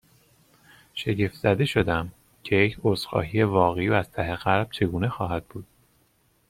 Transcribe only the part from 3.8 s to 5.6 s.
و از ته قلب چگونه خواهد